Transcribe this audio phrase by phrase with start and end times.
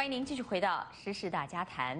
[0.00, 1.94] 欢迎您继续回到《时事大家谈》。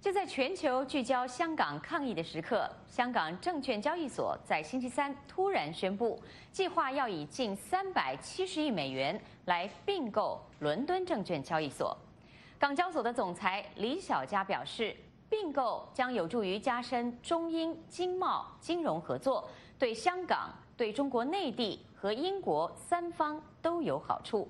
[0.00, 6.18] 就在全球聚焦香港抗议的时刻，香港证券交易所在星期三突然宣布，
[6.50, 11.94] 计划要以近三百七十亿美元来并购伦敦证券交易所。
[12.58, 14.96] 港交所的总裁李小加表示，
[15.28, 19.46] 并购将有助于加深中英经贸金融合作，
[19.78, 24.48] 对香港、对中国内地和英国三方都有好处。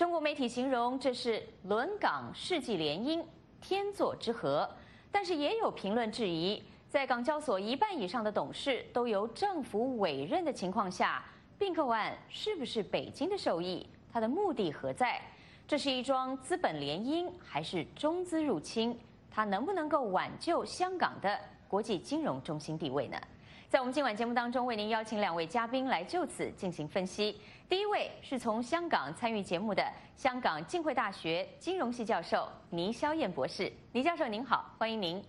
[0.00, 3.22] 中国媒体形容这是轮港世纪联姻，
[3.60, 4.66] 天作之合。
[5.12, 11.22] 但是也有评论质疑，在港交所一半以上的董事都由政府委任的情况下，
[11.58, 13.86] 并购案是不是北京的受益？
[14.10, 15.20] 它的目的何在？
[15.68, 18.98] 这是一桩资本联姻，还是中资入侵？
[19.30, 23.20] 它能不能够挽救香港的国际金融中心地位呢？
[23.68, 27.38] 在我们今晚节目当中，为您邀请两位嘉宾来就此进行分析。
[27.70, 29.80] 第一位是从香港参与节目的
[30.16, 35.24] 香港浸会大学金融系教授倪肖燕博士，倪教授您好，欢迎您。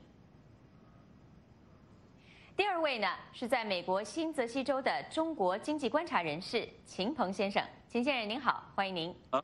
[2.56, 9.16] 第二位呢是在美国新泽西州的中国经济观察人士秦鹏先生，秦先生您好，欢迎您。
[9.30, 9.44] 呃，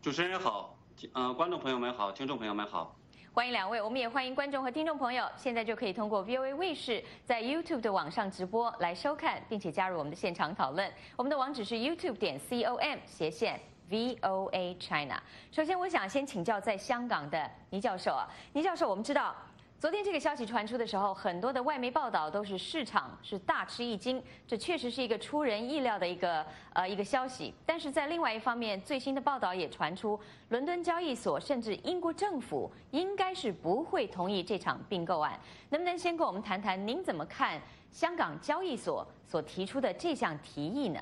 [0.00, 0.76] 主持人好，
[1.12, 2.96] 呃，观众朋友们好，听众朋友们好。
[3.34, 10.92] 欢迎两位，我们也欢迎观众和听众朋友，现在就可以通过 VOA 卫视在 YouTube 的网上直播来收看，并且加入我们的现场讨论。
[11.16, 15.18] 我们的网址是 YouTube 点 com 斜线 VOA China。
[15.50, 19.34] 首先，我想先请教在香港的倪教授啊，倪教授，我们知道。
[19.82, 27.52] 昨天这个消息传出的时候，很多的外媒报道都是市场是大吃一惊，这确实是一个出人意料的一个呃一个消息。
[27.66, 30.16] 但是在另外一方面，最新的报道也传出，
[30.50, 35.36] 伦敦交易所甚至英国政府应该是不会同意这场并购案。
[35.70, 37.60] 能不能先跟我们谈谈，您怎么看
[37.90, 41.00] 香港交易所所提出的这项提议呢？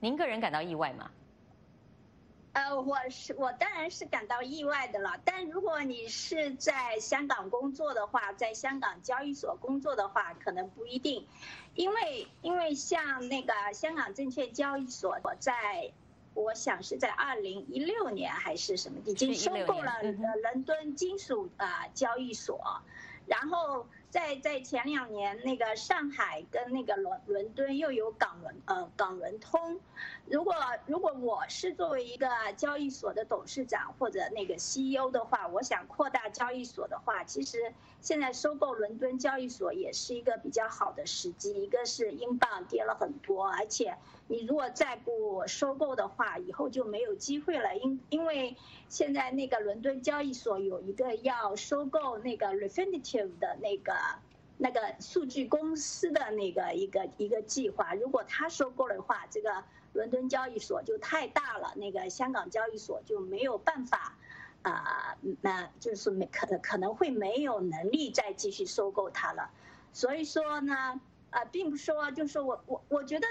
[0.00, 1.08] 您个人感到意外吗？
[2.52, 5.20] 呃，我是我当然是感到意外的了。
[5.24, 11.26] 但如果你是在香港工作的话，在香港交易所工作的话，可能不一定，
[11.74, 15.92] 因为因为像那个香港证券交易所，我在
[16.34, 20.02] 我想是在二零一六年还是什么，已经收购了
[20.42, 22.82] 伦敦金属啊交易所，
[23.26, 23.86] 然后。
[24.10, 29.78] 在在前两年，那个上海跟那个伦伦敦又有港伦呃港伦通，
[30.26, 30.54] 如果
[30.86, 32.26] 如果我是作为一个
[32.56, 41.62] 交易所的董事长或者那个 CEO 的话，我想扩大交易所的话，其实现在收购伦敦交易所也是一个比较好的时机。
[41.62, 47.76] 一个是英镑跌了很多，而且你如果再不收购的话，以后就没有机会了。
[47.76, 48.56] 因因为
[48.88, 53.92] 现在那个伦敦交易所有一个要收购那个 Refinitiv 的那个。
[54.60, 59.62] 那个数据公司的那个一个一个计划，如果他收购的话，这个
[59.92, 64.18] 伦敦交易所就太大了，那个香港交易所就没有办法，
[64.62, 69.48] 啊，那就是没可可能会没有能力再继续收购它了。
[69.92, 71.00] 所以说呢，
[71.30, 73.28] 啊，并不说就是我我我觉得，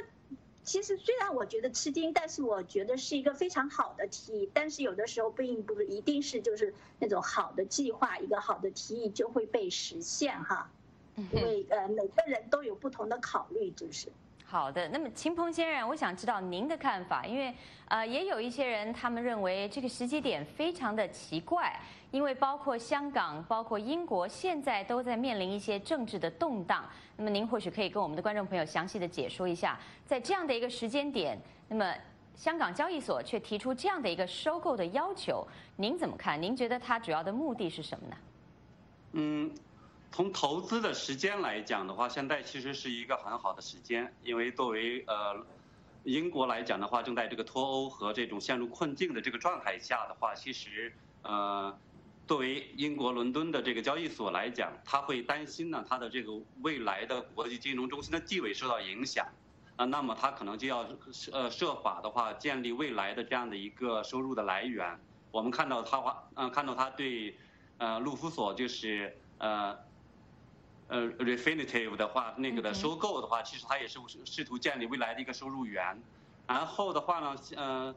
[0.67, 4.50] 其实虽然我觉得吃惊，但是我觉得是一个非常好的提议。
[4.53, 10.69] 但是有的时候并不一定是就是那种好的计划，一个好的提议就会被实现哈。
[11.16, 14.09] 因为呃，每个人都有不同的考虑，就是
[14.44, 14.89] 好的。
[14.89, 17.56] 那么秦鹏先生，我想知道您的看法，因为
[17.88, 21.79] 呃，也有一些人他们认为这个时机点非常的奇怪，
[22.12, 26.84] 因为包括香港、包括英国现在都在面临一些政治的动荡。
[27.16, 31.94] 那么您或许可以跟我们的观众朋友详细的解说一下，在这样的一个时间点，那么
[32.35, 36.41] 香港交易所却提出这样的一个收购的要求，您怎么看？
[36.41, 38.18] 您觉得它主要的目的是什么呢？
[39.13, 39.51] 嗯。
[40.09, 45.35] 从投资的时间来讲的话，现在其实是一个很好的时间，因为作为呃
[46.06, 50.91] 英国来讲的话，正在这个脱欧和这种陷入困境的这个状态下的话，其实
[51.24, 51.78] 呃
[52.27, 59.25] 作为英国伦敦的这个交易所来讲，他会担心呢，他的这个未来的国际金融中心的地位受到影响
[59.77, 60.85] 啊，那么他可能就要
[61.31, 64.99] 呃设法的话建立未来的这样的一个收入的来源。
[65.31, 67.38] 我们看到他话嗯看到他对
[67.77, 69.77] 呃路夫所就是呃。
[70.89, 76.01] 呃，refinitive 的话，那个的收购的话，其实他也是试图建立未来的一个收入源。
[76.47, 77.94] 然后的话呢，呃，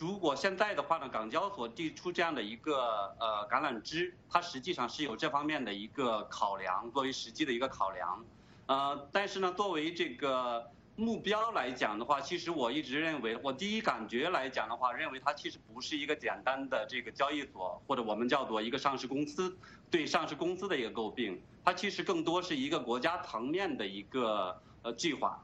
[0.00, 8.24] 如果现在的话呢，港交所递出这样的一个呃橄榄枝，它实际上是有这方面的一个考量，作为实际的一个考量。
[8.64, 10.70] 呃，但是呢，作为这个。
[10.96, 19.56] 目标来讲的话，其实我一直认为，我第一感觉来讲的话，认为它其实不是一个简单的这个交易所，或者我们叫做一个上市公司
[19.90, 25.42] 对上市公司的一个诟病，它其实更多是一个国家层面的一个呃计划。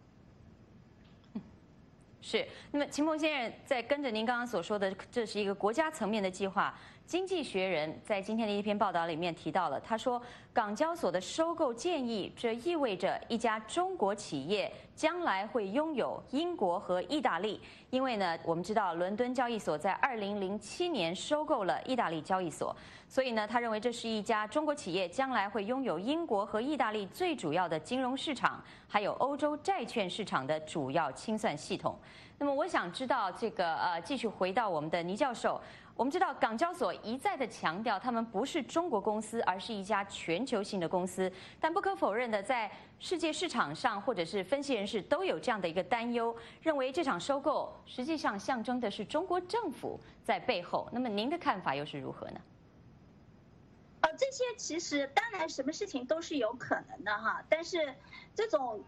[2.29, 10.21] 是，那么秦鹏先生在跟着您刚刚所说的，这是一个国家层面的计划，经济学人在今天的一篇报道里面提到了，他说
[10.53, 17.61] 港交所的收购建议，这意味着一家中国企业将来会拥有英国和意大利，
[17.91, 22.75] 因为呢，我们知道伦敦交易所在二零零七年收购了意大利交易所，
[23.09, 31.97] 所以呢，他认为这是一家中国企业将来会拥有英国和意大利最主要的金融市场，还有欧洲债券市场的主要清算系统。
[32.39, 35.61] 那么我想知道这个呃，继续回到我们的倪教授。
[35.97, 41.33] 我们知道港交所一再的强调，他们不是中国公司，而是一家全球性的公司。
[41.59, 42.71] 但不可否认的，在
[43.01, 50.87] 世界市场上，或者是分析人士都有这样的一个担忧，认为这场收购实际上象征的是中国政府在背后。
[50.93, 52.41] 那么您的看法又是如何呢？
[54.03, 57.95] 呃，这些其实当然什么事情都是有可能的哈，但是
[58.35, 58.85] 这种。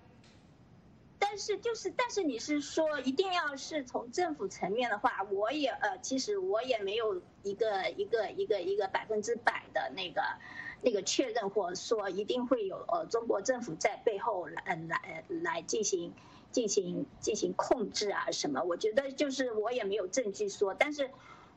[1.20, 10.22] 但是就是，但是你是说一定要是从政府层面的话，我也呃，其实我也没有一个一个一个一个百分之百的那个
[10.80, 16.14] 那个确认，或者说一定会有呃中国政府在背后来来来进行
[16.52, 18.62] 进行进行控制啊什么？
[18.62, 20.74] 我觉得就是我也没有证据说。
[20.74, 21.10] 但是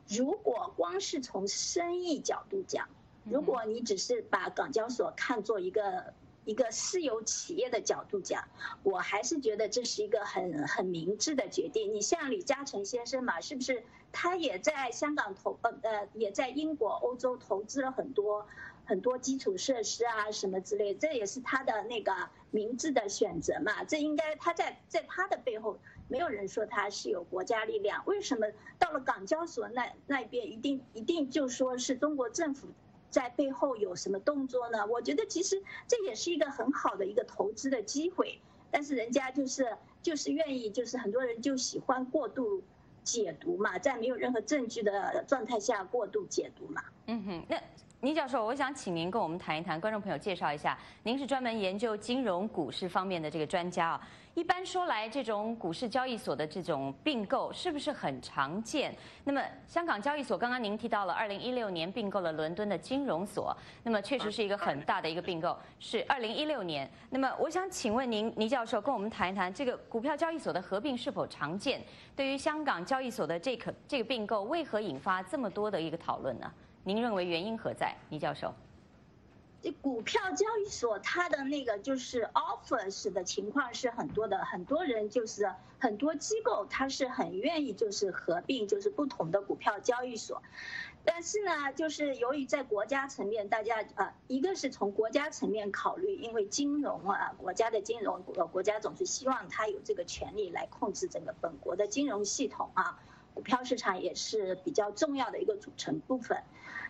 [0.08, 2.88] 如果光是从生意角度讲，
[3.24, 6.14] 如果你只是把港交所看作一个。
[6.44, 8.44] 一个私有企业的角度讲，
[8.82, 11.94] 我还是觉得这是一个很很明智的决定。
[11.94, 18.46] 你像李嘉诚先生嘛，是不是他也在香港投呃呃，也在英国、欧洲投资了很多
[18.84, 22.12] 很多基础设施啊什么之类，这也是他的那个
[22.50, 23.84] 明智的选择嘛。
[23.84, 25.78] 这应该他在在他的背后，
[26.08, 28.02] 没有人说他是有国家力量。
[28.04, 28.46] 为什么
[28.80, 32.66] 到了港交所那那边，一定一定就说是中国政府？
[33.12, 34.86] 在背后有什么动作呢？
[34.86, 42.62] 我觉得其实这也是一个很好的一个投资的机会，但是人家就是就是愿意，就是很多人就喜欢过度
[43.04, 46.82] 解读嘛，在没有任何证据的状态下过度解读嘛。
[47.06, 47.62] 嗯哼，那
[48.02, 54.08] 倪教授，我想请您跟我们谈一谈，观众朋友介绍一下，您是专门研究金融股市方面的这个专家啊。
[54.34, 58.92] 一般说来，这种股市交易所的这种并购是不是很常见？
[59.22, 66.90] 那么，香港交易所刚刚您提到了，二零一六年并购了伦敦的金融所，那么确实是一个很大的一个并购，是二零一六年。
[67.08, 71.80] 那么，我想请问您，倪教授跟我们谈一谈，这个股票交易所的合并是否常见？
[72.16, 76.52] 对于香港交易所的这个这个并购，为何引发这么多的一个讨论呢？
[76.84, 78.52] 您认为原因何在，倪教授？
[79.62, 85.48] 这股票交易所它的那个就是 offers 的情况是很多的，很多人就是
[85.78, 90.42] 很多机构，它是很愿意就是合并就是不同的股票交易所，
[91.04, 102.98] 但是呢，就是由于在国家层面，大家呃，一个是从国家层面考虑，因为金融啊，国家的金融国国家总是希望它有这个权利来控制整个本国的金融系统啊，
[103.32, 106.42] 股票市场也是比较重要的一个组成部分。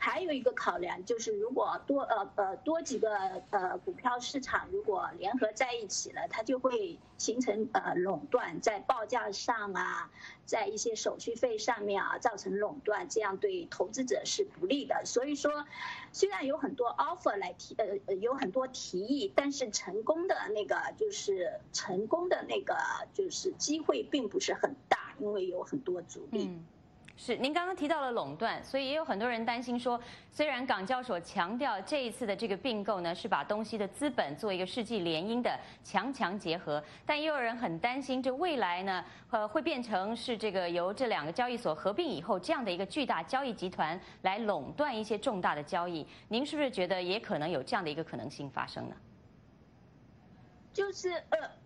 [0.04, 3.16] 还有一个考量就是，如果多呃呃多几个
[3.50, 10.10] 呃股票市场如果联合在一起了，它就会形成呃垄断，在报价上啊，
[10.44, 15.04] 在一些手续费上面啊造成垄断，这样对投资者是不利的。
[15.04, 15.64] 所以说，
[16.10, 22.74] 虽然有很多 offer 来提呃有很多提议，但是成功的那个就是成功的那个
[23.14, 26.50] 就是机会并不是很大，因为有很多阻力。
[27.24, 29.96] 是，您刚刚提到了垄断，所以也有很多人担心说，
[30.32, 46.04] 虽然港交所强调这一次的这个并购呢是把东西的资本做一个世纪联姻的强强结合，但也有人很担心，这未来呢，呃，会变成是这个由这两个交易所合并以后这样的一个巨大交易集团来垄断一些重大的交易。
[46.26, 48.96] 您是不是觉得也可能有这样的一个可能性发生呢？
[50.72, 51.61] 就是呃。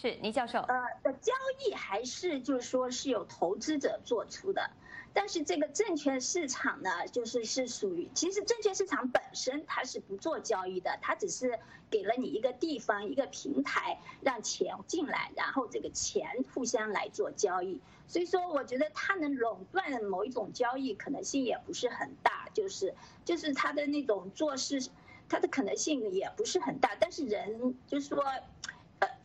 [0.00, 1.32] 是倪教授，呃，的交
[1.66, 4.70] 易还是就是说是有投资者做出的，
[5.12, 11.58] 但是这个证券市场呢，就是是属于，其实证券市场本身它是不做交易的，它只是
[11.90, 24.90] 给了你一个地方一个平台，让钱进来，然后这个钱互相来做交易，所以说我觉得它能垄断某一种交易可能性也不是很大，就是就是它的那种做事，
[25.28, 28.24] 它的可能性也不是很大，但是人就是说。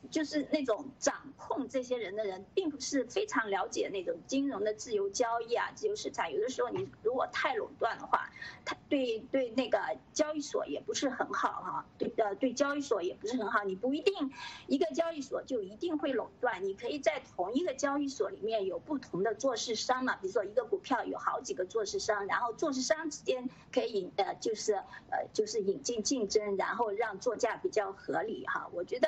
[0.10, 6.32] 就是那种掌控这些人的人，并不是非常了解那种金融的自由交易啊、自由市场。
[6.32, 8.30] 有的时候你如果太垄断的话，
[8.66, 9.80] 它对对那个
[10.14, 11.86] 交易所也不是很好哈。
[11.98, 13.64] 对呃，对交易所也不是很好。
[13.64, 14.32] 你不一定
[14.68, 20.16] 一个交易所就一定会垄断，你可以在同一个交易所里面有不同的做市商嘛。
[20.18, 28.70] 比如说一个股票有好几个做市商，然后做市商之间可以呃就是呃就是引进竞争，然后让作价比较合理哈。
[28.74, 29.08] 我觉得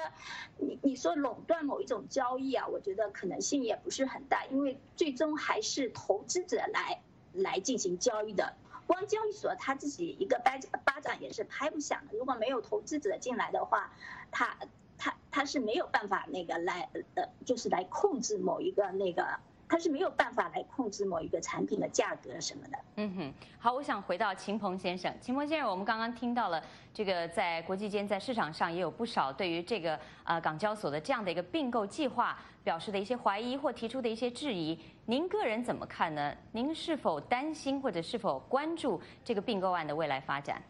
[0.57, 0.95] 你你。
[0.95, 7.01] 说垄断某一种交易啊，我觉得可能性也不是很大，因为最终还是投资者来
[7.33, 8.55] 来进行交易的。
[8.87, 12.17] 光交易所他自己一个巴巴掌也是拍不响的。
[12.17, 13.91] 如果没有投资者进来的话，
[14.31, 14.57] 他
[14.97, 19.37] 他他是没有办法那个来呃，就是来控制某一个那个。
[19.67, 22.77] 它是没有办法来控制某一个产品的价格什么的。
[22.97, 25.11] 嗯哼，好，我想回到秦鹏先生。
[25.19, 34.79] 秦鹏先生，我们刚刚听到了这个在国际间在市场上也有不少对于这个呃港交所的这样的一个并购计划表示的一些怀疑或提出的一些质疑。
[35.05, 36.35] 您个人怎么看呢？
[36.51, 40.61] 您是否担心或者是否关注这个并购案的未来发展？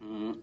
[0.00, 0.42] 嗯，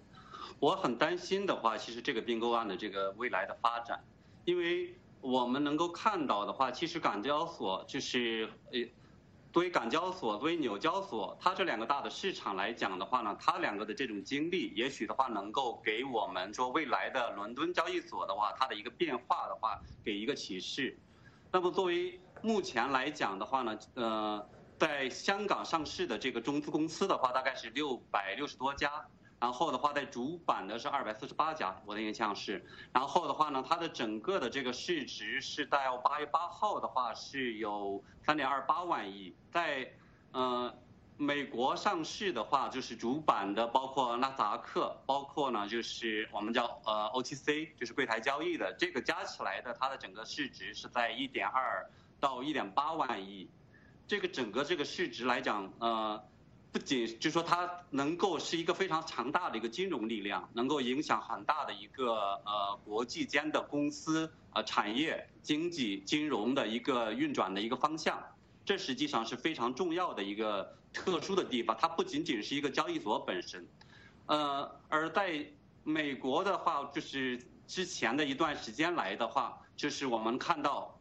[0.60, 4.00] 我很担心的话，其实这个并购案的这个未来的发展，
[4.46, 4.94] 因为。
[5.28, 8.80] 我们能够看到的话，其实港交所就是呃，
[9.52, 20.98] 作为港交所、作为纽交所，它这两个大的市场来讲的话呢，它两个的这种经历，也许的话能够给我们说未来的伦敦交易所的话，它的一个变化的话，给一个启示。
[21.52, 29.06] 那么作为目前来讲的话呢，呃，在香港上市的这个中资公司的话，大概是六百六十多家。
[29.40, 32.66] 然后的话，在主板的是二百四十八家，我的印象是。
[32.92, 39.32] 然后的话呢，它的整个的这个市值是在八月八号的话是有三点二八万亿。
[39.52, 39.94] 在
[40.32, 40.74] 呃
[41.18, 51.88] 美国上市的话，就是主板的包括纳斯达克，包括呢就是我们叫呃 OTC，就是柜台交易的，这个加起来的它的整个市值是在一点二
[52.20, 53.48] 到一点八万亿。
[54.08, 56.24] 这个整个这个市值来讲，呃。
[56.72, 62.14] 不仅就说它能够是一个非常强大的一个金融力量，能够影响很大的一个
[62.46, 68.22] 呃国际间的公司呃产业经济金融的一个运转的一个方向，
[68.66, 71.76] 这实际上是非常重要的一个特殊的地方。
[71.80, 73.66] 它不仅仅是一个交易所本身，
[74.28, 75.48] 呃，而在
[75.84, 81.00] 美国的话，就是之前的一段时间来的话，就是我们看到，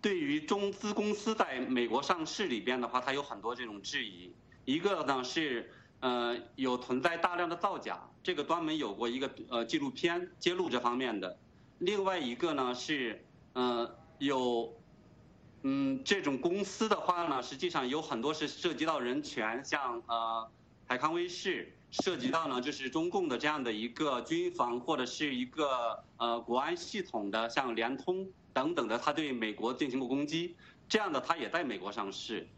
[0.00, 4.32] 对于中资公司在美国上市里边的话，它有很多这种质疑。
[4.64, 11.38] 一个呢是，呃，有存在大量的造假，这个专门有过一个呃纪录片揭露这方面的。
[11.78, 14.74] 另外一个呢是，呃，有，
[15.62, 20.48] 嗯，这种公司的话呢，实际上有很多是涉及到人权，像呃
[20.86, 30.56] 海康威视，涉及到呢就是中共的这样的一个军防或者是一个呃国安系统的，像联通等等的，它对美国进行过攻击，
[30.88, 32.48] 这样的它也在美国上市。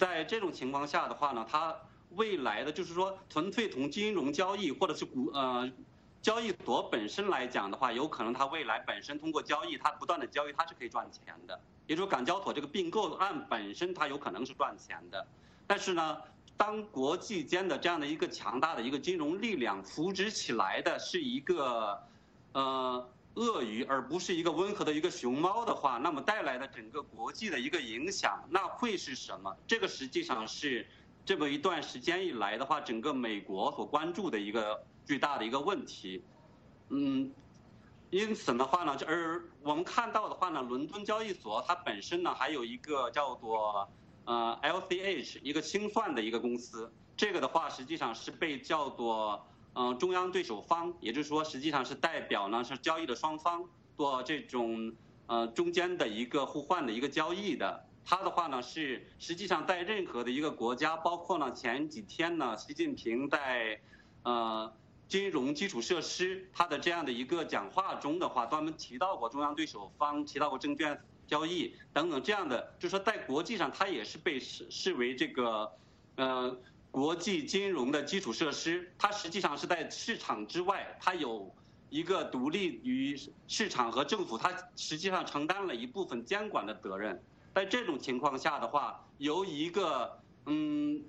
[0.00, 1.76] 在这种情况下的话呢，它
[2.12, 5.70] 未来的就是说，纯粹从金融交易或者是股呃
[6.22, 11.60] 交易所本身来讲的话，有可能它未来本身通过交易，它不断的交易，它是可以赚钱的。
[11.86, 15.26] 也就是说，港交所这个并购案本身它有可能是赚钱的。
[15.66, 16.16] 但是呢，
[16.56, 22.02] 当国际间的这样的一个强大的一个金融力量扶植起来的是一个
[22.52, 23.06] 呃。
[23.34, 29.56] 鳄鱼而不是一个温和的一个熊猫的话，那么带来的整个国际的一个影响，那会是什么？
[29.68, 30.86] 这个实际上是
[31.24, 36.24] 这么一段时间以来的话，整个美国所关注的一个巨大的一个问题。
[36.88, 37.32] 嗯，
[38.10, 43.88] 因此的话呢，而我们看到的话呢，伦敦交易所它本身呢还有一个叫做
[44.24, 49.46] 呃 LCH 一个清算的一个公司，这个的话实际上是被叫做。
[49.72, 53.64] 嗯，中央对手方，也就是说，实际上是代表呢是交易的双方
[53.96, 54.92] 做这种
[55.28, 57.86] 呃中间的一个互换的一个交易的。
[58.04, 63.80] 它的话呢是实际上在任何的一个国家，包括呢前几天呢习近平在
[64.24, 64.72] 呃
[65.06, 75.70] 金融基础设施他的这样的一个讲话中的话，专门提到过中央对手方，提到过证券交易等等这样的，就是说在国际上它也是被视视为这个
[76.16, 76.58] 呃。
[76.90, 81.54] 国际金融的基础设施，它实际上是在市场之外，它有
[81.88, 83.16] 一个独立于
[83.46, 87.22] 市场和政府，它实际上承担了一部分监管的责任。
[87.54, 91.00] 在这种情况下的话，由一个嗯，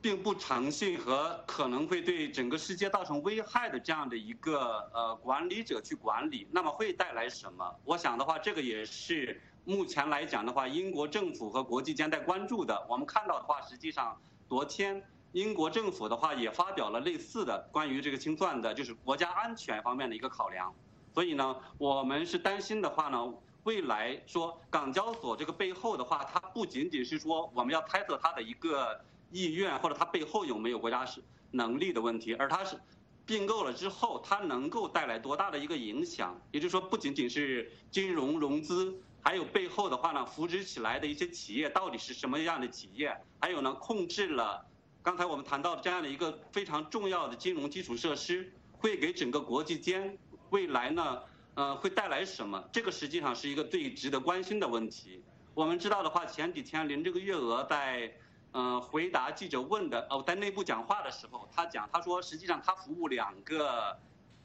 [0.00, 7.76] 并不诚信和可能会对整个世界造成危害的这样的一个呃管理者去管理，那么会带来什么？
[7.84, 12.86] 我想的话，这个也是目前来讲的话，英国政府和国际间在关注的。
[12.88, 14.16] 我们看到的话，实际上。
[14.50, 20.74] 昨天，英国政府的话也发表了类似的关于这个清算的，就是国家安全方面的一个考量。
[21.14, 32.76] 所以呢，我们是担心的话呢，未来说港交所这个背后的话，它不仅仅是说我们要猜测它的一个意愿或者它背后有没有国家是能力的问题，而它是
[33.24, 36.36] 并购了之后，它能够带来多大的一个影响？
[36.50, 39.00] 也就是说，不仅仅是金融融资。
[39.22, 43.16] 还有背后的话呢，扶植起来的一些企业到底是什么样的企业？
[43.40, 44.64] 还有呢，控制了
[45.02, 50.18] 刚才我们谈到的这样的一个非常重要的金融基础设施，会给整个国际间
[50.50, 51.22] 未来呢，
[51.54, 52.62] 呃，会带来什么？
[52.72, 55.22] 这个实际上是一个最值得关心的问题。
[55.54, 55.64] 我。
[55.64, 58.12] 们知道的话，前几天林这个月娥在
[58.52, 63.96] 嗯回答记者问的哦，在内部讲话的时候，他讲他说实际上他服务两个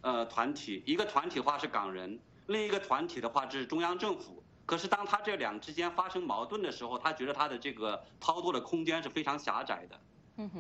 [0.02, 4.44] 呃团体，一个团体的话是港人，另一个团体的话是中央政府。
[4.66, 10.00] 可是当他这两之间发生矛盾的时候，他觉得他的这个操作的空间是非常狭窄的。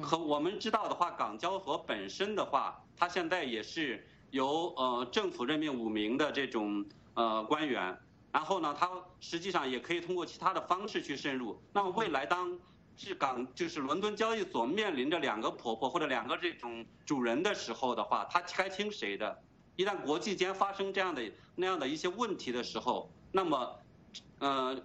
[0.02, 7.98] 可我们知道的话，港交所本身的话，它现在也是由呃政府任命五名的这种呃官员，
[8.32, 11.62] 然后呢，它实际上也可以通过其他的方式去渗入。
[11.74, 12.58] 那么未来当
[12.96, 19.42] 是港就是伦敦交易所面临着两个婆婆或者两个这种主人的时候的话，他该听谁的？
[19.76, 21.22] 一旦国际间发生这样的
[21.56, 23.78] 那样的一些问题的时候，那么，
[24.40, 24.76] 呃。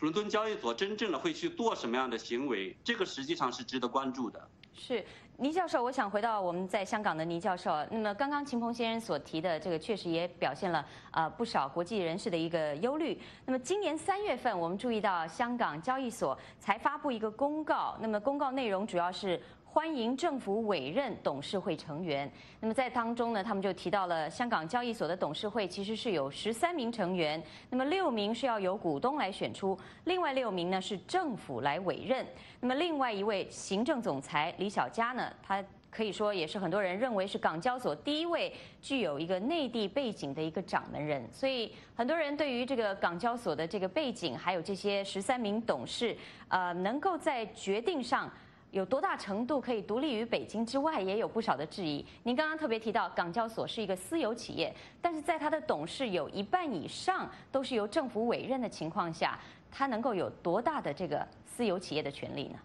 [0.00, 2.74] 伦敦交易所真正的会去做什么样的行为？
[2.82, 4.48] 这个实际上是值得关注的。
[4.72, 5.04] 是
[5.36, 7.70] 倪教授，我想回到我们在香港的倪教授。
[7.90, 13.20] 那么刚刚秦鹏先生所提的这个，确实也表现了呃不少国际人士的一个忧虑。
[13.44, 19.38] 那么今年三月份，我们注意到香港交易所才发布一个公告，那么公告内容主要是。
[19.72, 22.28] 欢迎政府委任董事会成员。
[22.58, 32.26] 那么在当中呢，他们就提到了香港交易所的董事会其实是有十三名成员，那么六名是要由股东来选出，另外六名呢是政府来委任。
[32.58, 41.24] 那么另外一位行政总裁李小加呢，他可以说也是很多人认为是港交所第一位具有一个内地背景的一个掌门人。
[41.30, 46.16] 所以很多人对于这个港交所的这个背景，还有这些十三名董事，
[46.48, 48.28] 呃，能够在决定上。
[48.70, 52.04] 有多大程度可以独立于北京之外，也有不少的质疑。
[52.22, 54.72] 您刚刚特别提到，港交所是一个私有企业，
[55.02, 59.38] 但是在它的董事有一半以上都是由政府委任的情况下，
[59.72, 62.58] 它能够有多大的这个私有企业的权利呢？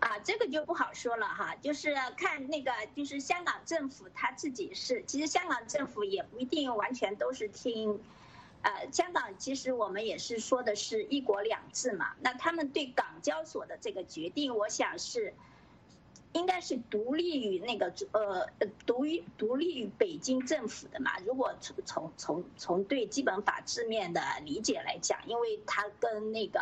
[0.00, 7.98] 啊，这个就不好说了哈，就是看那个，就是香港政府他自己是，其实香港政府也不一定完全都是听。
[8.64, 15.34] 呃，香港其实我们也是说的是一国两制嘛，那他们对港交所的这个决定，我想是，
[16.34, 18.46] 应该是独立于那个呃
[18.84, 21.18] 独于独立于北京政府的嘛。
[21.26, 26.60] 如果从从从从对基本法字面的理解来讲，因为它跟那个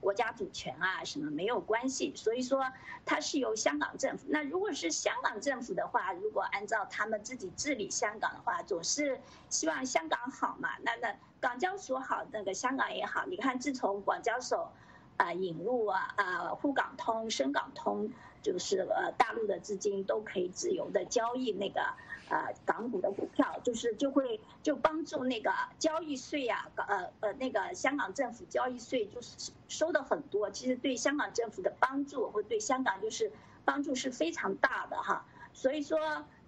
[0.00, 2.64] 国家主权啊什么没有关系，所以说
[3.04, 4.26] 它是由香港政府。
[4.28, 11.14] 那如果是香港政府的话，如果按照他们自己治理香港的话，总是希望香港好嘛，那那。
[11.40, 13.24] 港交所好，那个香港也好。
[13.24, 14.70] 你看，自从港交所
[15.16, 21.80] 啊引入啊啊沪港通、深港通，就是呃大陆的资金都可以自由的交易那个
[22.28, 30.50] 呃港股的股票，就是就会就帮助那个交易税呀，呃呃那个香港政府交易税就是收的很多。
[30.50, 33.32] 其实对香港政府的帮助或对香港就是
[33.64, 35.26] 帮助是非常大的哈。
[35.52, 35.98] 所以说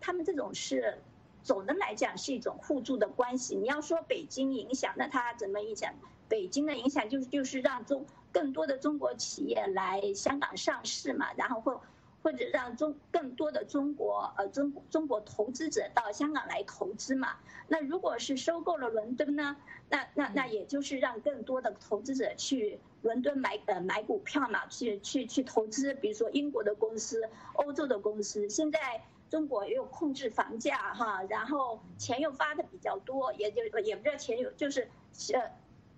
[0.00, 0.98] 他们这种是。
[1.44, 3.56] 总的来讲是一种互助的关系。
[3.56, 5.92] 你要说北京影响，那它怎么影响？
[6.28, 11.80] 北京的影响就是就是让中更多的中国企业来香港上市嘛，然后或
[12.22, 17.36] 或者让中更多的中国呃中中国投资者到香港来投资嘛。
[17.68, 19.56] 那如果是收购了伦敦呢？
[19.88, 29.02] 那那那也就是让更多的投资者去伦敦买呃买股票嘛，去去去投资，比如说英国的公司、欧洲的公司，现在。
[29.32, 34.86] 中国又控制房价哈，然后钱又发的比较多，也就也不知道钱有就是，
[35.32, 35.50] 呃，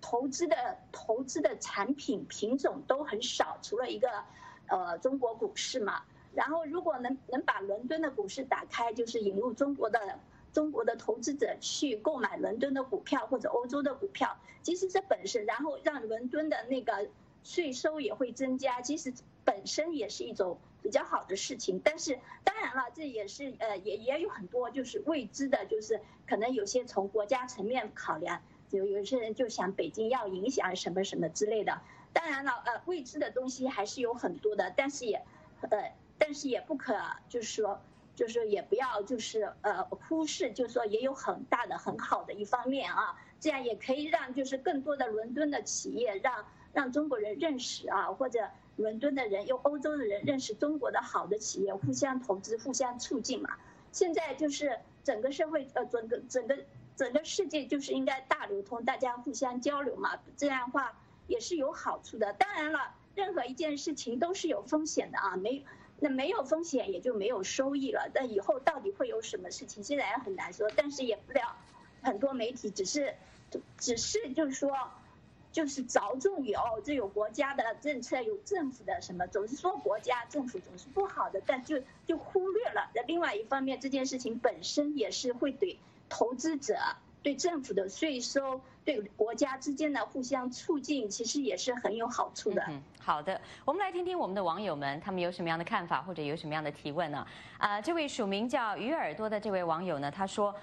[0.05, 4.07] 投资的投资的产品品种都很少，除了一个，
[4.67, 6.03] 呃，中国股市嘛。
[6.35, 10.19] 然后如果能能把伦敦的股市打开，就是引入中国的
[10.53, 17.09] 中国的投资者去购买伦敦的股票或者欧洲的股票，其实这本身，然后让伦敦的那个
[17.43, 19.11] 税收也会增加，其实
[19.43, 20.59] 本身也是一种。
[20.83, 28.39] 比较好的事情，但是当然了，这也是呃也也有很多就是未知的，就是可能有些从国家层面考量，
[28.75, 31.81] 有有些人就想北京要影响什么什么之类的。
[32.13, 35.23] 当然了，呃，未知的东西还是有很多的，但是也，
[35.61, 36.95] 呃，但是也不可
[37.29, 37.79] 就是说，
[38.15, 48.49] 就是也不要就是呃忽视，就是说也有很大的很好的一方面啊，这样也可以让就是更多的伦敦的企业让让中国人认识啊，或者。
[48.77, 53.51] 伦敦的人，用欧洲的人认识中国的好的企业，互相投资，互相促进嘛。
[53.93, 56.57] 现在就是整个社会，呃，整个整个
[56.95, 60.19] 整个世界就是应该大流通，大家互相交流嘛。
[60.37, 62.33] 这样的话也是有好处的。
[62.33, 65.65] 当然了，任何一件事情都是有风险的啊，没
[65.99, 68.09] 那没有风险也就没有收益了。
[68.13, 70.69] 但以后到底会有什么事情，现在也很难说。
[70.75, 71.55] 但是也不了，
[72.01, 73.15] 很多媒体只是，
[73.77, 74.71] 只是就是说。
[75.51, 82.91] 就是着重于哦，这有国家的政策，有政府的什么，总是说国家政府总是不好的，但就就忽略了。
[82.93, 86.75] 那另外一方面，这件事情本身也是会对投资者
[87.21, 92.63] 对政府的税收、对国家之间的互相促进，其实也是很有好处的。
[92.69, 97.25] 嗯，好的，我们来听听我们的网友们他们有什么样的看法，或者有什么样的提问呢？
[97.57, 100.53] 啊，这位署名叫鱼耳朵的这位网友呢，他说。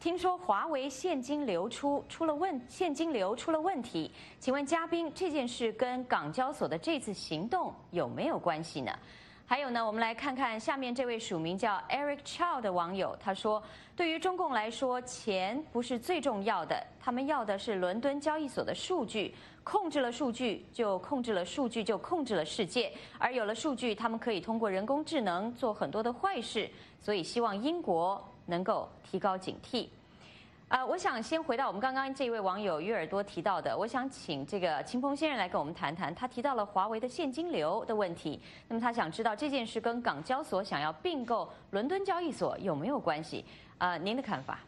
[0.00, 4.10] 听说华为现金流出出了问，现金流出了问题，
[4.40, 8.92] 请问嘉宾，这件事跟港交所的这次行动有没有关系呢？
[9.46, 13.62] 还有呢，我们来看看下面这位署名叫 Eric Chow 的网友，他说，
[13.94, 28.22] 对于中共来说，钱不是最重要的，他们要的是伦敦交易所的数据，控制了数据就控制了数据就控制了世界，而有了数据，他们可以通过人工智能做很多的坏事，所以希望英国。
[28.44, 29.86] 能够提高警惕。
[30.72, 36.14] 呃，我想先回到我们刚刚这位网友鱼耳朵提到的，我想请这个秦鹏先生来跟我们谈谈。
[36.14, 43.44] 他提到了华为的现金流的问题，那么他想知道这件事跟港交所想要并购伦敦交易所有没有关系？
[43.76, 44.60] 啊，您的看法？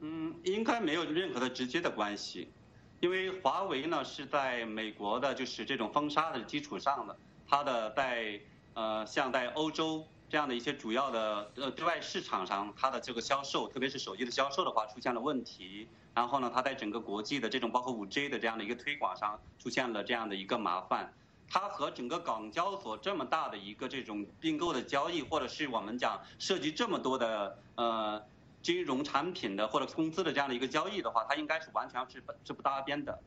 [0.00, 2.52] 嗯，应该没有任何的直接的关系，
[3.00, 7.16] 因为华为呢是在美国的就是这种封杀的基础上的，
[7.48, 8.38] 它的在
[8.74, 10.04] 呃像在欧洲。
[10.28, 15.86] 这样的一些主要的呃对外市场上，它的这个销售，特别是手机的销售的话，出现了问题。
[16.14, 21.12] 然后呢，它在整个国际的这种包括五 G 的这样的一个推广上，出现了这样的一个麻烦。
[21.46, 28.24] 它和整个港交所这么大的一个这种并购的交易，或者是我们讲涉及这么多的呃
[28.62, 33.20] 金融产品的或者公司的这样的一个交易的话，它应该是完全是不是不搭边的，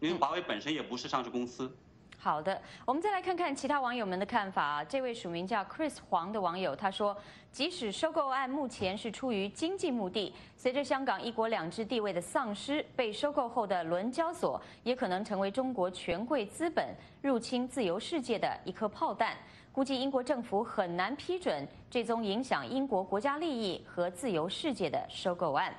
[0.00, 1.74] 因为华为本身也不是上市公司。
[2.20, 4.62] 好的，我们再来看看其他网友们的看法。
[4.62, 7.16] 啊这位署名叫 Chris 黄的网友他说
[7.52, 19.36] ：“即使收购案目前是出于经济目的，随着香港一国两制地位的丧失，被收购后的伦交所也可能成为中国权贵资本入侵自由世界的一颗炮弹。
[19.72, 25.72] 估计英国政府很难批准这宗影响英国国家利益和自由世界的收购案。”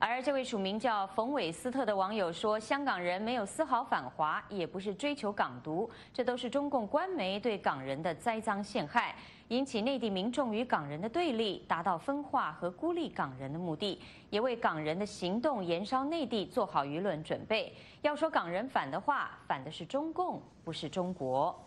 [0.00, 9.16] 而这位署名叫冯韦斯特的网友说：“香港人没有丝毫反华，也不是追求港独，这都是中共官媒对港人的栽赃陷害，
[9.48, 17.74] 引起内地民众与港人的对立，达到分化和孤立港人的目的，也为港人的行动延烧内地做好舆论准备。
[18.02, 21.58] 要说港人反的话，反的是中共，不是中国。”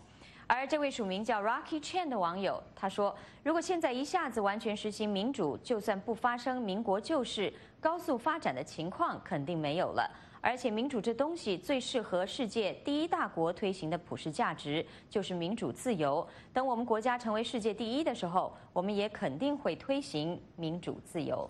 [0.54, 10.12] 而这位署名叫 Rocky Chen 的网友他说：“如果现在一下子完全实行民主，就算不发生民国旧事，高速发展的情况肯定没有了。
[10.42, 16.28] 而且民主这东西最适合世界第一大国推行的普世价值就是民主自由。
[16.52, 21.50] 等我们国家成为世界第一的时候，我们也肯定会推行民主自由。”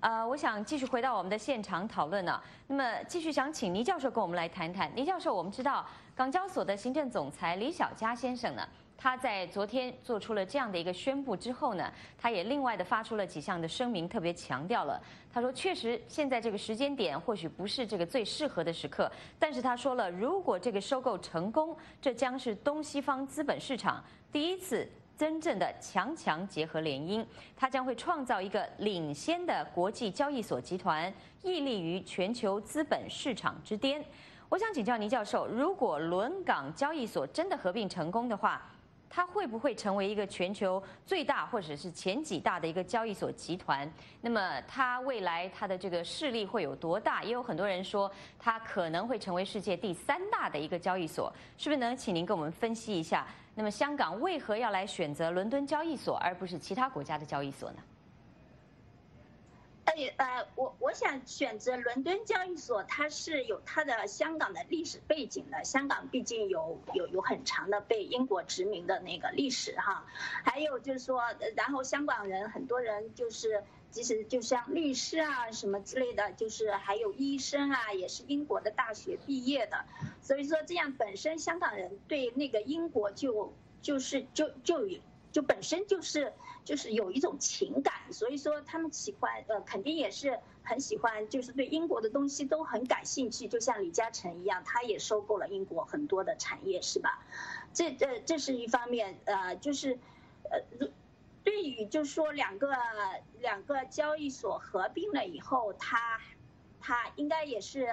[0.00, 2.40] 呃，我想继续回到我们的现场讨论呢。
[2.68, 4.90] 那么，继续想请倪教授跟我们来谈谈。
[4.96, 5.86] 倪教授，我们知道
[6.16, 14.98] 港交所的行政总裁李小加先生呢，他在昨天做出了这样的一个宣布之后呢，他也另外的发出了几项的声明，特别强调了，
[15.30, 24.88] 他说确实现在这个时间点或许不是这个最适合的时刻，但是他说了，如果这个收购成功，这将是东西方资本市场第一次。
[25.20, 27.22] 真正的强强结合联姻，
[27.54, 34.02] 它将会创造一个领先的国际交易所集团，屹立于全球资本市场之巅。
[34.48, 38.62] 我想请教倪教授，如果伦港交易所真的合并成功的话，
[39.10, 43.86] 它会不会成为一个全球最大或者是前几大的一个交易所集团？
[44.22, 47.22] 那么它未来它的这个势力会有多大？
[47.22, 53.26] 也有很多人说它可能会成为世界第三大的一个交易所，是不是能请您给我们分析一下？
[53.54, 57.78] 那么香港为何要来选择伦敦交易所，而不是其他国家的交易所呢？
[60.16, 65.64] 呃，我我想选择伦敦交易所，它是有它的香港的历史背景的。
[65.64, 70.06] 香港毕竟有有有很长的被英国殖民的那个历史哈。
[70.44, 71.22] 还有就是说，
[71.56, 79.84] 然后香港人很多人就是，即使就像律师啊什么之类的，就是还有医生啊，也是英国的大学毕业的。
[80.22, 85.00] 所以说这样本身香港人对那个英国就就是就就有
[85.32, 86.32] 就本身就是。
[86.62, 93.48] 就是有一种情感，所以说他们喜欢，呃，肯定也是很喜欢，就是对英国的东西都很感兴趣。
[93.48, 97.24] 就像李嘉诚一样，他也收购了英国很多的产业，是吧？
[97.72, 99.98] 这这这是一方面，呃，就是，
[100.50, 100.88] 呃，
[101.42, 102.76] 对于就是说两个
[103.40, 106.20] 两个交易所合并了以后，它
[106.78, 107.88] 它应该也是。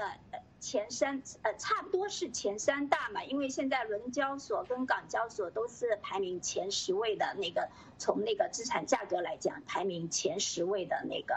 [0.60, 11.36] 前三呃差不多是前三大嘛，因为现在伦交所跟港交所都是排名前十位的那个，从那个资产价格来讲，排名前十位的那个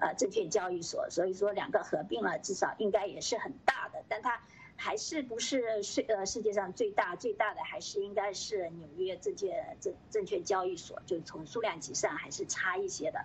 [0.00, 4.40] 呃证券交易所，所以说两个合并了，至少应该也是很大的，但它
[4.76, 13.18] 还是不是世呃世界上最大最大的，还是应该是纽约证券证证券交易所，就从数量级上还是差一些的，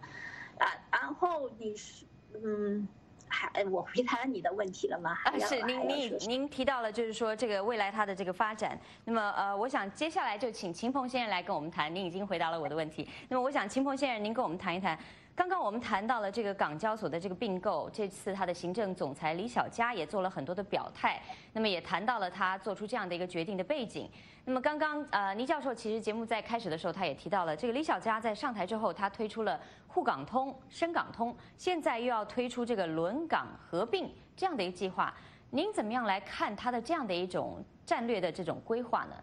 [0.58, 2.88] 啊，然后你是嗯。
[3.30, 5.18] 还我回答你的问题了吗？
[5.24, 8.78] 啊，是您您您提到了，就是说这个未来它的这个发展。
[9.06, 11.94] 那么呃，我想接下来就请秦鹏先生来跟我们谈。
[11.94, 13.08] 您已经回答了我的问题。
[13.30, 14.98] 那么我想秦鹏先生，您跟我们谈一谈。
[15.36, 21.22] 刚刚我们谈到了这个港交所的这个并购，这次他的行政总裁李小加也做了很多的表态，
[21.54, 24.10] 那么也谈到了他做出这样的一个决定的背景。
[24.44, 35.14] 那么刚刚呃倪教授其实节目在开始的时候他也提到了，这个李小加在上台之后，他推出了沪港通、深港通，现在又要推出这个轮港合并这样的一个计划，
[35.52, 39.16] 您怎么样来看他的这样的一种战略的这种规划呢？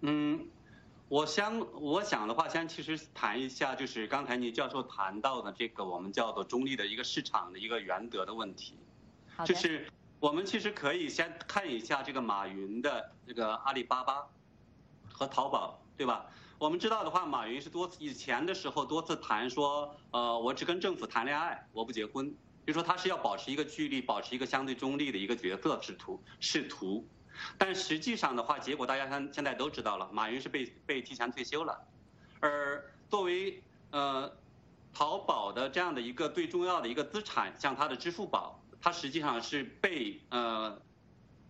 [0.00, 0.44] 嗯。
[1.08, 8.74] 我想，我想的话，先其实谈一下，就是刚才倪教授谈到的这个我们叫做中立的一个市场的一个原则的问题。
[9.46, 9.90] 就是
[10.20, 14.26] 我们其实可以先看一下这个马云的这个阿里巴巴
[15.10, 16.26] 和淘宝，对吧？
[16.58, 22.34] 我们知道的话，马云是多次以前的时候多次谈说，呃，我只跟政府谈恋爱，我不结婚，
[22.66, 27.08] 就说他是要保持一个距离，保持一个相对中立的一个角色，试图试图。
[27.56, 31.78] 但实际上的话，结果大家现现在都知道了，马云是被被提前退休了，
[32.40, 34.30] 而作为呃
[34.92, 40.80] 淘宝的这样的一个最重要的一个资产，像它的支付宝，它实际上是被呃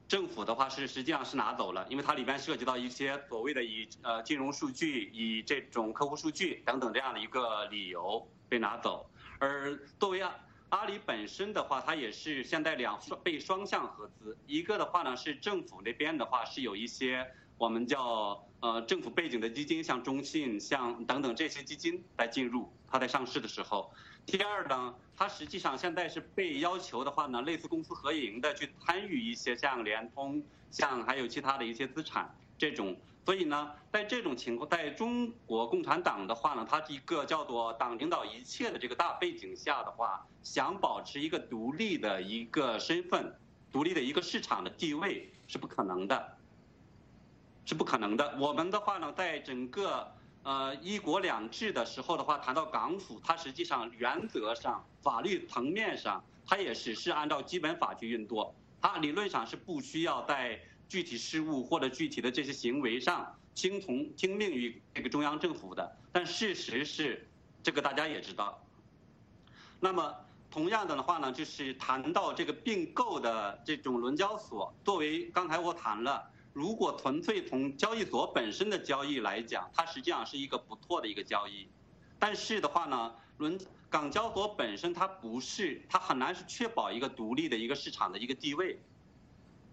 [0.07, 10.22] 政府的话是实际上是拿走了，因为它里边涉及到一些所谓的以呃金融数据、以这种客户数据等等这样的一个理由被拿走，而作为。
[10.70, 17.26] 阿里本身的话，它也是现在两双被双向合资，一个的话呢是政府那边的话是有一些
[17.57, 23.90] 我们叫呃政府背景的基金，像中信、像等等这些基金来进入，它在上市的时候。
[24.26, 32.94] 第二呢，它实际上现在是被要求的话呢，类似公司合营的去参与一些像联通、像还有其他的一些资产这种。
[33.29, 43.38] 所以呢，在这种情况，在中国共产党的话呢，它是一个叫做党领导一切的这个大背景下的话，想保持一个独立的一个身份、
[43.71, 46.38] 独立的一个市场的地位是不可能的，
[47.67, 48.35] 是不可能的。
[48.38, 50.11] 我们的话呢，在整个
[50.43, 60.59] 呃一国两制的时候的话，谈到港府，它实际上原则上、法律层面上，它也只是按照基本法去运作，它理论上是不需要在。
[60.88, 67.29] 具体事务或者具体的这些行为上听从听命于这个中央政府的，但事实是，
[67.62, 68.64] 这个大家也知道。
[69.81, 70.14] 那么
[70.51, 81.68] 同样的话呢，就是谈到这个并购的这种伦交所，作为刚才我谈了，如果纯粹从交易所本身的交易来讲，它实际上是一个不错的一个交易，
[82.18, 83.59] 但是的话呢，轮
[83.90, 88.81] 港交所本身它不是，它很难是确保一个独立的一个市场的一个地位。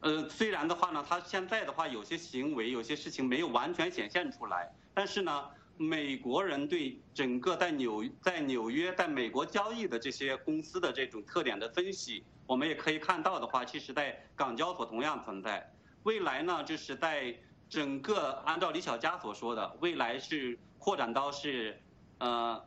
[0.06, 15.74] 呃，虽然的话呢，它现在的话有些行为、有些事情没有完全显现出来，但是呢，美国人对整个在纽在纽约在美国交易的这些公司的这种特点的分析，我们也可以看到的话，其实在港交所同样存在。
[16.04, 17.36] 未来呢，就是在
[17.68, 21.82] 整个按照李小佳所说的，未来是扩展到是
[22.20, 22.64] 呃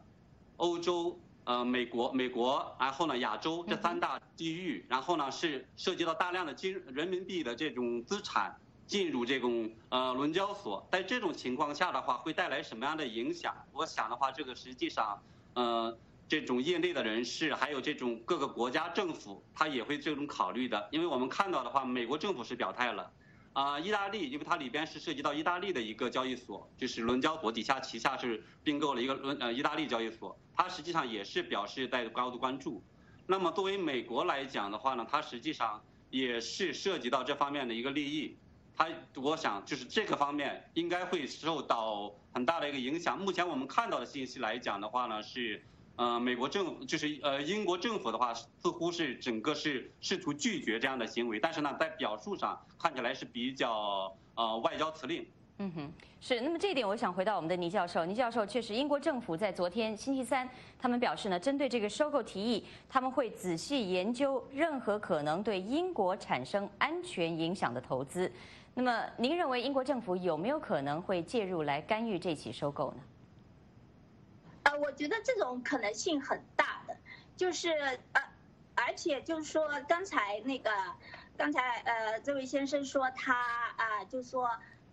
[0.57, 1.20] 欧洲。
[1.48, 8.54] 呃，美国、美国，然后呢，亚洲这三大地域，然后呢是涉及到大量的金人民币的这种资产
[8.87, 13.56] 进入这种呃伦交所，在这种情况下的话，会带来什么样的影响？
[13.72, 15.18] 我想的话，这个实际上，
[15.54, 15.96] 呃，
[16.28, 23.11] 这种业内的人士，还有这种各个国家政府，他也会这种考虑的，因为我们看到的话，美国政府是表态了。
[23.54, 32.82] 啊，意大利，因为它里边是涉及到意大利的一个交易所，就是伦交所底下旗下是并购了一个伦呃意大利交易所，它实际上也是表示在高度关注。
[33.26, 38.36] 那么作为美国来讲的话呢，它实际上也是涉及到这方面的一个利益，
[38.76, 43.16] 它我想就是这个方面应该会受到很大的一个影响。
[43.16, 45.62] 目前我们看到的信息来讲的话呢是。
[46.00, 55.26] 呃，美国政就是呃，英国政府的话，似乎是整个是试图拒绝这样的行为，但是呢，在表述上看起来是比较呃外交辞令。
[55.58, 56.40] 嗯哼，是。
[56.40, 58.04] 那么这一点，我想回到我们的倪教授。
[58.04, 68.30] 倪教授确实，英国政府在昨天星期三，他们表示呢，针对这个收购提议，他们会仔细研究任何可能对英国产生安全影响的投资。
[68.74, 72.98] 那么，您认为英国政府有没有可能会介入来干预这起收购呢？
[74.62, 76.96] 呃，我觉得这种可能性很大的，
[77.36, 77.70] 就是
[78.12, 78.22] 呃，
[78.76, 80.70] 而且就是说，刚才那个，
[81.36, 83.34] 刚才呃，这位先生说他
[83.76, 84.48] 啊，就说，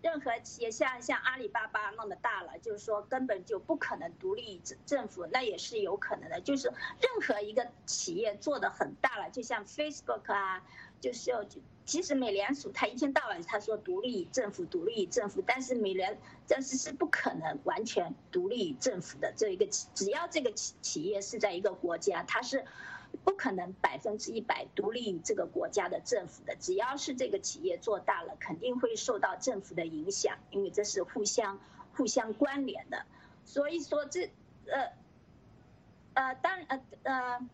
[0.06, 6.40] 任何企业像像阿里巴巴那么大了，就是说根本就不可能独立政政府，那也是有可能的。
[6.40, 10.62] 就是任何一个企业做的很大了，就像 Facebook 啊，
[11.00, 11.60] 就是要就。
[11.84, 22.64] 其实美联储他一天到晚他说独立政府独立政府，但是美联但是是不可能完全独立政府的这一个，只要这个企企业是在一个国家，它是
[23.16, 26.54] 不可能百分之一百独立于这个国家的政府的。
[26.56, 31.58] 只要是这个企业做大了，肯定会受到政府的影响，因为这是互相
[31.96, 33.04] 互相关联的。
[33.44, 34.30] 所以说这
[34.66, 34.92] 呃
[36.14, 37.48] 呃当呃呃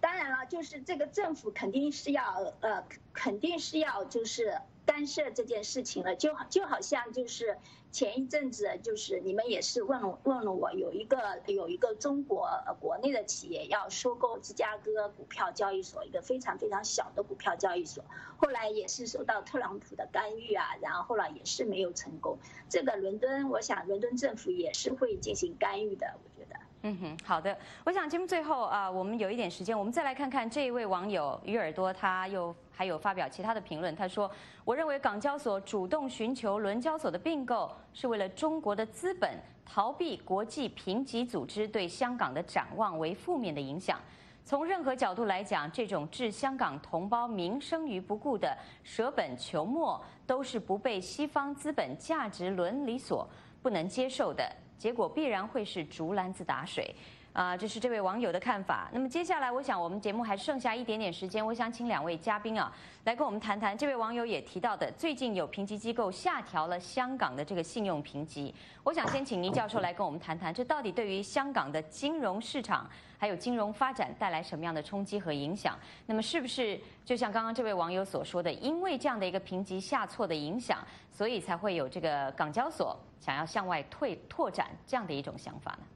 [0.00, 7.56] 当然了，就是这个政府肯定是要呃肯定是要就是干涉这件事情了，就就好像就是。
[7.92, 12.48] 前一阵子就是你们也是问了问了我，有一个有一个中国
[12.80, 18.02] 国内的企业要收购芝加哥股票交易所，一个非常非常小的股票交易所，
[18.38, 22.38] 后来也是受到特朗普的干预啊，然后后来也是没有成功。
[22.66, 26.56] 这个伦敦，我想伦敦政府也是会进行干预的，我觉得。
[26.84, 27.54] 嗯哼，好的。
[27.84, 33.94] 我想节目最后啊，我们有一点时间，我们再来看看这一位网友鱼耳朵，他又还有发表其他的评论。
[33.94, 34.28] 他说
[34.66, 44.00] ：“我认为港交所主动寻求伦交所的并购，是为了中国的资本逃避国际评级组织对香港的展望为负面的影响。
[44.44, 53.28] 从任何角度来讲，这种置香港同胞民生于不顾的舍本求末，都是不被西方资本价值伦理所
[53.62, 54.44] 不能接受的。”
[54.76, 56.92] 结果必然会是竹篮子打水，
[57.32, 58.90] 啊，这是这位网友的看法。
[58.92, 62.70] 那么接下来，我想我们节目还剩下一点点时间，我想请两位嘉宾啊，
[63.04, 63.76] 来跟我们谈谈。
[63.76, 68.54] 这位网友也提到的，最近有评级机构下调了香港的这个信用评级。
[68.84, 75.78] 我想先请倪教授来跟我们谈谈，这到底对于香港的金融市场还有金融发展带来什么样的冲击和影响？
[76.04, 82.94] 那么是不是就像刚刚这位网友所说的，因为这样的一个评级下挫的影响，所以才会有这个港交所？
[83.18, 85.86] 想要向外退拓展这样的一种想法呢？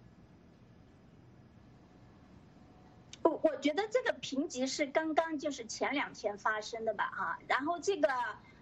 [3.28, 7.38] 我我觉得这个评级是刚刚就是前两天发生的吧，哈。
[7.48, 8.08] 然后这个，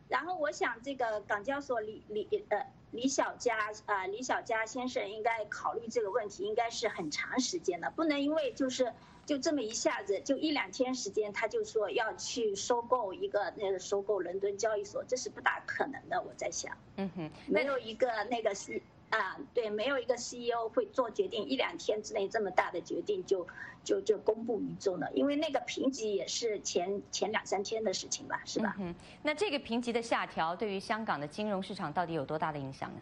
[0.09, 8.93] 然后我想这个港交所李李呃李小加啊李小加先生应该考虑这个问题，应该是很长时间的，不能因为就是。
[9.27, 16.21] 就这么一下子，就一两天时间，他就说要去收购一个那个收购伦敦交易所，这是不大可能的。
[16.21, 23.47] 我在想，嗯哼，没有一个那个 C 啊，对，没有一个 CEO 会做决定，一两天之内这么大的决定就
[23.85, 25.09] 就就公布于众了。
[25.13, 28.75] 因为那个评级也是前前两三天的事情吧，是吧？
[28.79, 33.01] 嗯那这个评级的下调对于香港的金融市场到底有多大的影响呢？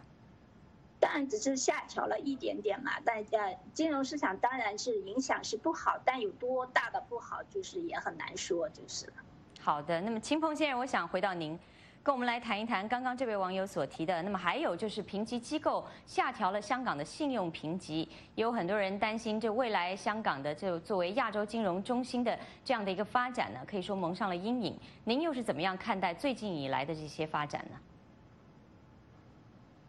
[0.99, 9.13] 当然只是下调了一点点嘛，但呃，金融市场当然是影响是不好，但有多大的不好，就是也很难说，就是了。
[9.59, 11.59] 好的，那么秦鹏先生，我想回到您，
[12.03, 14.21] 跟我们来谈一谈刚刚这位网友所提的。
[14.23, 24.77] 那么还有就是评级机构下调了香港的信用评级，有很多人担心，这未来香港的这作为亚洲金融中心的这样的一个发展呢，可以说蒙上了阴影。
[25.05, 27.77] 您又是怎么样看待最近以来的这些发展呢？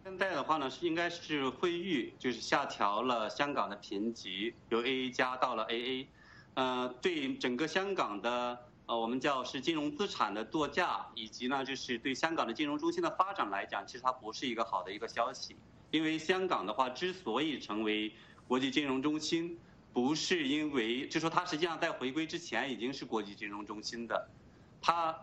[0.04, 6.06] 现在的话呢，是应该是惠誉就是下调了香港的评级，由 AA 加到了 AA，
[6.54, 15.56] 呃，对整个香港的呃我们叫是金融资产的作价，以及呢就是对香港的金融中心的发展来讲，其实它不是一个好的一个消息，
[15.90, 18.12] 因为香港的话之所以成为
[18.46, 19.58] 国际金融中心，
[19.92, 24.28] 不是因为就说它实际上在回归之前已经是国际金融中心的，
[24.80, 25.16] 它。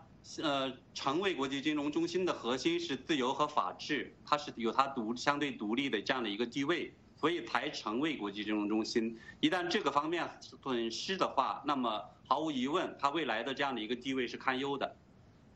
[0.43, 9.17] 呃，成为国际金融中心的核心是自由和法治，它是有它独相对独立的这样的一个地位，所以才成为国际金融中心。
[9.39, 14.95] 一旦这个方面损失的话，那么毫无疑问，它未来的这样的一个地位是堪忧的。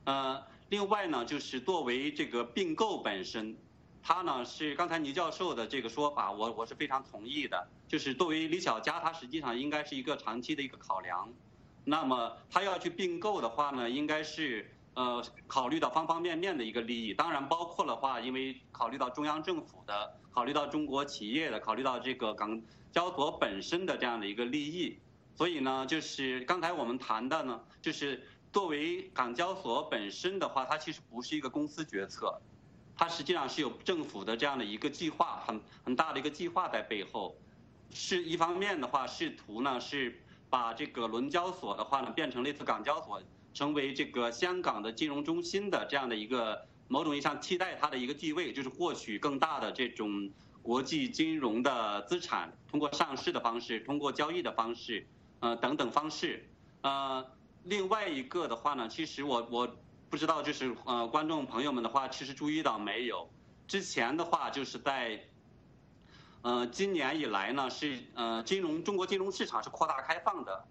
[0.04, 3.58] 呃，另外呢，就是作为这个并购本身，
[4.04, 7.68] 它呢是刚才倪教授的这个说法，我我是非常同意的。
[7.88, 11.34] 就是作为李小加，它实际上应该是一个长期的一个考量。
[11.88, 24.98] 那么他要去并购的话呢，应该是呃考虑到方方面面的一个利益，当然包括的话，因为考虑到中央政府的，考虑到中国企业的，考虑到这个港交所本身的这样的一个利益，
[25.36, 32.42] 所以呢，就是刚才我们谈的呢，就是作为港交所本身的话，它其实不是一个公司决策，
[32.96, 37.36] 它实际上是有政府的这样的一个计划，很很大的一个计划在背后，
[37.92, 40.22] 是一方面的话，试图呢是。
[40.48, 43.20] 把这个伦交所的话呢，变成类似港交所，
[43.56, 50.30] 成为这个香港的金融中心的这样的一个某种意义上替代它的一个地位，就是获取更大的这种
[50.62, 55.08] 国际金融的资产，通过上市的方式，通过交易的方式，
[55.40, 56.48] 呃等等方式。
[56.82, 57.26] 呃，
[57.64, 59.76] 另外一个的话呢，其实我我
[60.10, 63.28] 不知道，就是呃观众朋友们的话，其实注意到没有？
[63.68, 65.20] 之前的话就是在。
[66.42, 70.64] 呃，今年以来呢，是呃，金融中国金融市场是扩大开放的。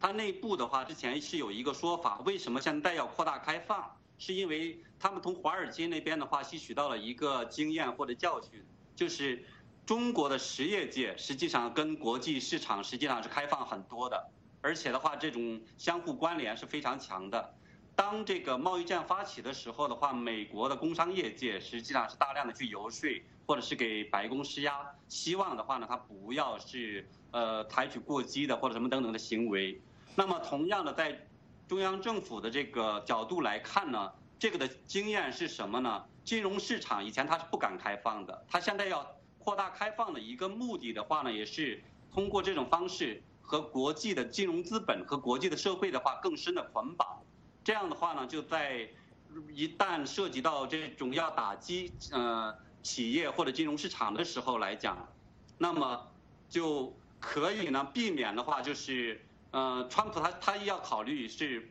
[0.00, 3.94] 它内部的话，之前是有一个说法，为什么现在要扩大开放？
[4.16, 8.64] 是因为他们从华尔街那边的话吸取到了一个经验或者教训，
[8.96, 9.44] 就是
[9.84, 14.30] 中国的实业界实际上跟国际市场实际上是开放很多的。
[14.62, 17.54] 而且的话，这种相互关联是非常强的。
[17.94, 29.80] 当这个贸易战发起的时候的话，美国的工商业界实际上是大量的去游说，或者是给白宫施压，希望的话呢，他不要是呃采取过激的或者什么等等的行为。
[30.16, 31.26] 那么同样的，在
[31.68, 36.04] 中央政府的这个角度来看呢，这个的经验是什么呢？
[36.24, 39.06] 金融市场以前它是不敢开放的，它现在要
[39.38, 41.82] 扩大开放的一个目的的话呢，也是
[42.12, 47.22] 通过这种方式和国际的金融资本和国际的社会的话更深的捆绑。
[47.64, 48.88] 这样的话呢，就在
[49.54, 55.08] 一旦涉及到这种要打击呃企业或者金融市场的时候来讲，
[55.56, 56.08] 那么
[56.48, 59.24] 就可以呢避免的话就是。
[59.50, 61.70] 呃，川普他他要考虑是，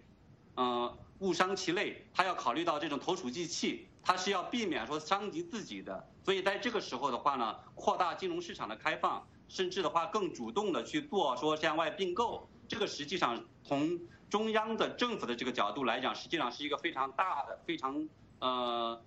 [0.56, 14.00] 呃，误伤其类，他要考虑到这种投鼠忌器，他是要避免说伤及自己的，所以在这个时候的话呢，扩大金融市场的开放，甚至的话更主动的去做说向外并购，这个实际上从
[14.30, 18.08] 中央的政府的这个角度来讲，实际上是一个非常大的、非常
[18.40, 19.02] 呃，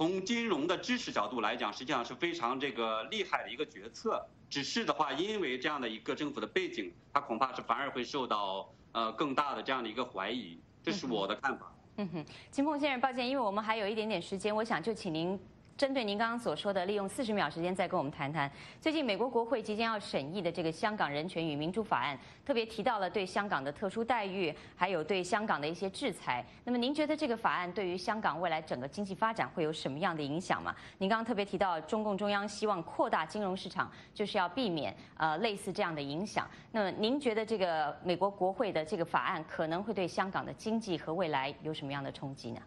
[0.00, 4.26] 从金融的支持角度来讲，实际上是非常这个厉害的一个决策。
[4.48, 11.70] 只是的话，因为这样的一个政府的背景，它恐怕是反而会受到呃更大的这样的一个怀疑，这是我的看法。
[11.98, 15.38] 嗯哼，金凤先生，抱歉，因为我们还有一点点时间，我想就请您。
[15.80, 18.52] 针对您刚刚所说的，利用四十秒时间再跟我们谈谈
[18.82, 22.14] 最近美国国会即将要审议的这个《香港人权与民主法案》，
[22.46, 26.44] 特别提到了对香港的特殊待遇，还有对香港的一些制裁。
[26.64, 30.76] 那么您觉得这个法案对于香港未来整个经济发展会有什么样的影响吗？
[30.98, 36.46] 您刚刚特别提到中共中央希望扩大金融市场，就是要避免呃类似这样的影响。
[36.70, 42.60] 那么您觉得这个美国国会的这个法案可能会对香港的经济和未来有什么样的冲击呢？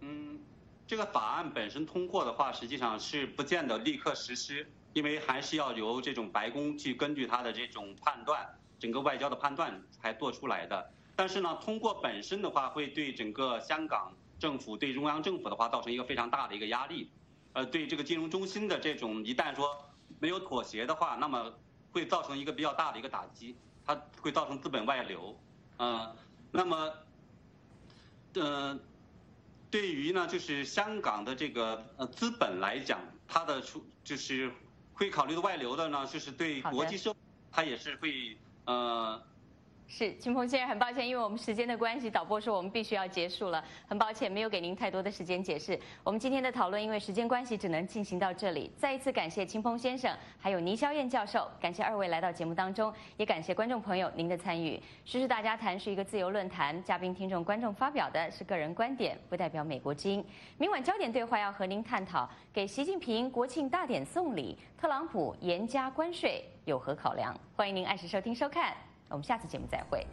[0.00, 0.36] 嗯
[0.86, 8.46] 这个法案本身通过的话，实际上是不见得立刻实施，因为还是要由这种白宫去根据他的这种判断，
[8.78, 10.90] 整个外交的判断才做出来的。
[11.16, 17.10] 但是呢，通过本身的话，会对整个香港政府、对中央政府的话，造成一个非常大的一个压力。
[17.54, 19.74] 呃，对这个金融中心的这种，一旦说
[20.18, 21.50] 没有妥协的话，那么
[21.92, 23.56] 会造成一个比较大的一个打击，
[23.86, 25.34] 它会造成资本外流。
[25.78, 26.14] 嗯，
[26.52, 26.92] 那么，
[28.34, 28.78] 嗯。
[29.74, 34.48] 对于呢，就是香港的这个呃资本来讲，它的出就是
[34.92, 37.12] 会考虑的外流的呢，就是对国际社，
[37.50, 39.20] 它也是会呃。
[39.86, 45.78] 是秦鹏先生，很抱歉，因为我们时间的关系，导播说我们必须要结束了，很抱歉没有给您太多的时间解释。
[46.02, 48.72] 我们今天的讨论因为时间关系只能进行到这里。
[48.76, 54.82] 再一次感谢秦鹏先生，还有倪霄燕教授，感谢二位来到节目当中，也感谢观众朋友您的参与。
[55.04, 60.24] 时事大家谈是一个自由论坛，嘉宾、听众、观众发表的是个人观点，不代表美国之音。
[60.56, 67.38] 明晚焦点对话要和您探讨，给习近平国庆大典送礼，特朗普严加关税有何考量？
[67.54, 68.74] 欢迎您按时收听收看。
[69.08, 70.06] 我们下次节目再会。